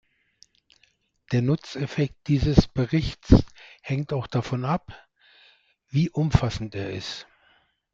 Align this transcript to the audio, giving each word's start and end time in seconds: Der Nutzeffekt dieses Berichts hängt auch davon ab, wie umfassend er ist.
Der 1.31 1.43
Nutzeffekt 1.43 2.25
dieses 2.27 2.67
Berichts 2.67 3.43
hängt 3.83 4.13
auch 4.13 4.25
davon 4.25 4.65
ab, 4.65 4.97
wie 5.89 6.09
umfassend 6.09 6.73
er 6.73 6.89
ist. 6.89 7.27